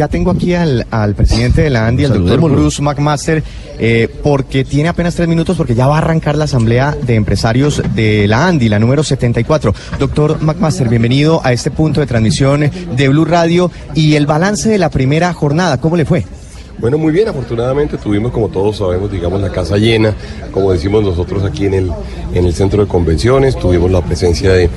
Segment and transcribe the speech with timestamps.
[0.00, 3.44] Ya tengo aquí al, al presidente de la ANDI, el doctor Bruce McMaster,
[3.78, 7.82] eh, porque tiene apenas tres minutos porque ya va a arrancar la asamblea de empresarios
[7.94, 9.74] de la ANDI, la número 74.
[9.98, 14.78] Doctor McMaster, bienvenido a este punto de transmisión de Blue Radio y el balance de
[14.78, 16.24] la primera jornada, ¿cómo le fue?
[16.80, 20.14] Bueno, muy bien, afortunadamente tuvimos, como todos sabemos, digamos, la casa llena,
[20.50, 21.92] como decimos nosotros aquí en el,
[22.32, 24.70] en el centro de convenciones, tuvimos la presencia de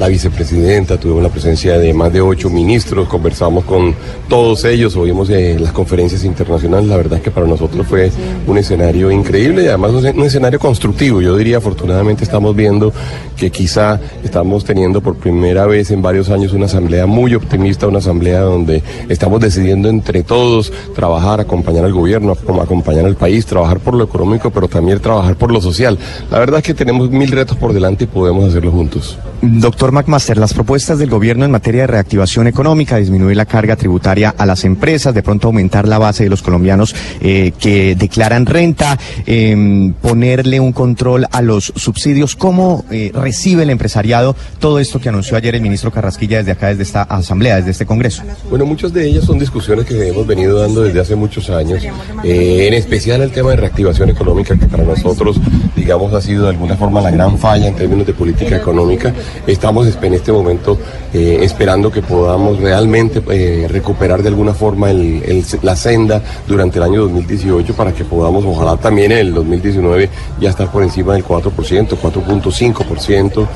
[0.00, 3.94] la vicepresidenta, tuvimos la presencia de más de ocho ministros, conversamos con
[4.28, 8.10] todos ellos, oímos eh, las conferencias internacionales, la verdad es que para nosotros fue
[8.48, 12.92] un escenario increíble y además un, escenario constructivo, yo diría, afortunadamente estamos viendo
[13.36, 17.98] que quizá estamos teniendo por primera vez en varios años una asamblea muy optimista, una
[17.98, 23.80] asamblea donde estamos decidiendo entre todos trabajar, acompañar al gobierno, como acompañar al país, trabajar
[23.80, 25.98] por lo económico, pero también trabajar por lo social.
[26.30, 29.18] La verdad es que tenemos mil retos por delante y podemos hacerlo juntos.
[29.42, 34.34] Doctor McMaster, las propuestas del gobierno en materia de reactivación económica, disminuir la carga tributaria
[34.36, 38.98] a las empresas, de pronto aumentar la base de los colombianos eh, que declaran renta,
[39.26, 45.08] eh, ponerle un control a los subsidios, ¿cómo eh, recibe el empresariado todo esto que
[45.08, 48.22] anunció ayer el ministro Carrasquilla desde acá, desde esta asamblea, desde este congreso?
[48.48, 51.82] Bueno, muchas de ellas son discusiones que hemos venido dando desde hace muchos años,
[52.22, 55.40] eh, en especial el tema de reactivación económica, que para nosotros,
[55.74, 59.14] digamos, ha sido de alguna forma la gran falla en términos de política económica.
[59.46, 60.78] Estamos en este momento
[61.14, 66.78] eh, esperando que podamos realmente eh, recuperar de alguna forma el, el, la senda durante
[66.78, 70.10] el año 2018 para que podamos, ojalá también en el 2019,
[70.40, 73.48] ya estar por encima del 4%, 4.5%.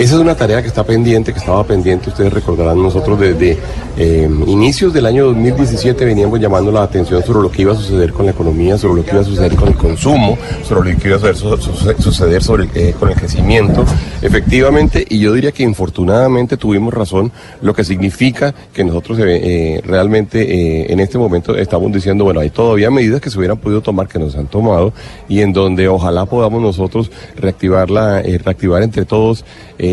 [0.00, 3.58] Eh, esa es una tarea que está pendiente, que estaba pendiente, ustedes recordarán nosotros desde
[4.46, 8.24] inicios del año 2017 veníamos llamando la atención sobre lo que iba a suceder con
[8.24, 11.16] la economía, sobre lo que iba a suceder con el consumo, sobre lo que iba
[11.18, 13.84] a suceder sobre el, con el crecimiento.
[14.22, 17.30] Efectivamente, y yo diría que infortunadamente tuvimos razón,
[17.60, 22.50] lo que significa que nosotros eh, realmente eh, en este momento estamos diciendo, bueno, hay
[22.50, 24.94] todavía medidas que se hubieran podido tomar, que nos han tomado,
[25.28, 29.44] y en donde ojalá podamos nosotros reactivarla, eh, reactivar entre todos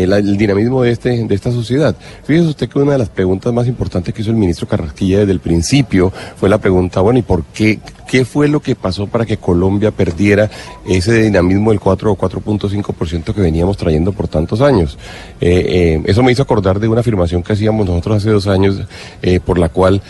[0.06, 1.96] la, el dinamismo de, este, de esta sociedad.
[2.24, 5.32] Fíjese usted que una de las preguntas más importantes que hizo el ministro Carrasquilla desde
[5.32, 7.80] el principio fue la pregunta, bueno, ¿y por qué?
[8.08, 10.50] ¿Qué fue lo que pasó para que Colombia perdiera
[10.86, 14.98] ese dinamismo del 4 o 4.5% que veníamos trayendo por tantos años?
[15.40, 18.80] Eh, eh, eso me hizo acordar de una afirmación que hacíamos nosotros hace dos años,
[19.20, 20.00] eh, por la cual,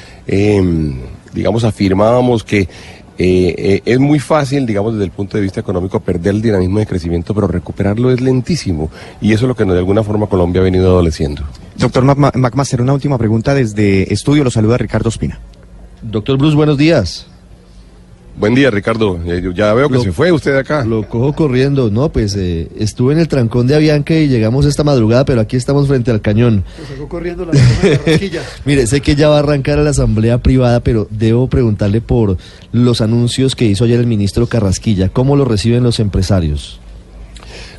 [1.35, 2.69] digamos, afirmábamos que
[3.19, 6.87] eh, es muy fácil, digamos, desde el punto de vista económico, perder el dinamismo de
[6.87, 8.91] crecimiento, pero recuperarlo es lentísimo.
[9.21, 11.43] Y eso es lo que de alguna forma Colombia ha venido adoleciendo.
[11.77, 14.43] Doctor McMaster, una última pregunta desde estudio.
[14.43, 15.39] Lo saluda Ricardo Espina.
[16.03, 17.28] Doctor Bruce, buenos días.
[18.39, 19.19] Buen día, Ricardo.
[19.55, 20.85] Ya veo que Lo- se fue usted de acá.
[20.85, 21.91] Lo cojo corriendo.
[21.91, 25.57] No, pues eh, estuve en el trancón de Avianca y llegamos esta madrugada, pero aquí
[25.57, 26.65] estamos frente al cañón.
[28.65, 32.37] Mire, sé que ya va a arrancar a la asamblea privada, pero debo preguntarle por
[32.71, 35.09] los anuncios que hizo ayer el ministro Carrasquilla.
[35.09, 36.79] ¿Cómo lo reciben los empresarios?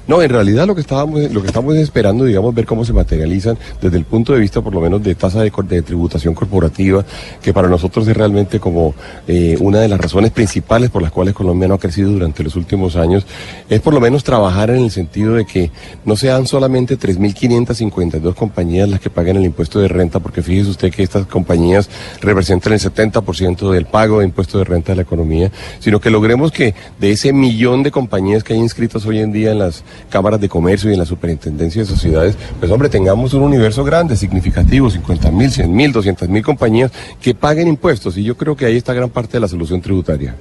[0.09, 3.59] No, en realidad lo que estábamos, lo que estamos esperando, digamos, ver cómo se materializan
[3.80, 5.52] desde el punto de vista, por lo menos, de tasa de,
[5.84, 7.06] tributación corporativa,
[7.44, 8.96] que para nosotros es realmente como
[9.28, 12.56] eh, una de las razones principales por las cuales Colombia no ha crecido durante los
[12.56, 13.28] últimos años,
[13.69, 15.69] es por lo menos trabajar en el sentido de que
[16.06, 20.92] no sean solamente 3.552 compañías las que paguen el impuesto de renta, porque fíjese usted
[20.92, 21.88] que estas compañías
[22.19, 26.52] representan el 70% del pago de impuesto de renta de la economía, sino que logremos
[26.52, 30.40] que de ese millón de compañías que hay inscritas hoy en día en las cámaras
[30.40, 34.90] de comercio y en la superintendencia de sociedades, pues hombre, tengamos un universo grande, significativo,
[34.90, 38.78] 50 mil, 100 mil, 200 mil compañías que paguen impuestos y yo creo que ahí
[38.78, 40.36] está gran parte de la solución tributaria.